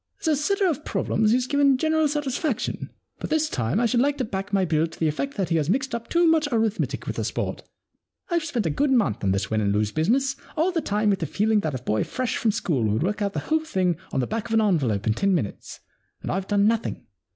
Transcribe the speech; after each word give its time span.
As 0.21 0.27
a 0.27 0.35
setter 0.35 0.65
of 0.67 0.83
problems 0.83 1.29
he's 1.31 1.45
given 1.45 1.77
general 1.77 2.07
satisfaction, 2.07 2.89
but 3.19 3.29
this 3.29 3.47
time 3.47 3.79
I 3.79 3.85
should 3.85 3.99
like 3.99 4.17
to 4.17 4.23
back 4.23 4.51
my 4.51 4.65
bill 4.65 4.87
to 4.87 4.99
the 4.99 5.07
effect 5.07 5.35
that 5.37 5.49
he 5.49 5.57
has 5.57 5.69
mixed 5.69 5.93
up 5.93 6.09
too 6.09 6.25
much 6.25 6.49
arith 6.49 6.79
metic 6.79 7.05
with 7.05 7.17
the 7.17 7.23
sport. 7.23 7.61
Fve 8.31 8.41
spent 8.41 8.65
a 8.65 8.87
month 8.89 9.23
on 9.23 9.31
this 9.31 9.51
win 9.51 9.61
and 9.61 9.71
lose 9.71 9.91
business, 9.91 10.35
all 10.57 10.71
the 10.71 10.81
time 10.81 11.11
with 11.11 11.19
the 11.19 11.27
feeling 11.27 11.59
that 11.59 11.79
a 11.79 11.83
boy 11.83 12.03
fresh 12.03 12.35
from 12.35 12.51
school 12.51 12.83
would 12.85 13.03
work 13.03 13.21
out 13.21 13.33
the 13.33 13.41
whole 13.41 13.63
thing 13.63 13.95
on 14.11 14.19
the 14.21 14.25
back 14.25 14.47
73 14.47 14.57
The 14.57 14.57
Problem 14.57 14.57
Club 14.57 14.57
of 14.57 14.63
an 14.63 14.73
envelope 14.91 15.05
in 15.07 15.13
ten 15.13 15.35
minutes, 15.35 15.79
and 16.23 16.31
I've 16.31 16.47
done 16.47 16.65
nothing. 16.65 17.05